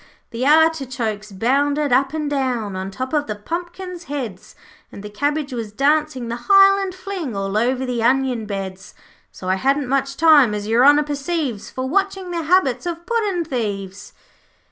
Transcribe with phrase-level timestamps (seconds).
[0.31, 4.55] 'The artichokes bounded up and down On top of the pumpkins' heads,
[4.91, 8.95] And the cabbage was dancing the highland fling All over the onion beds.
[9.31, 13.45] 'So I hadn't much time, as Your Honour perceives, For watching the habits of puddin'
[13.45, 14.13] thieves.'